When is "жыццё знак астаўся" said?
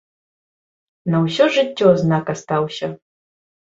1.57-2.87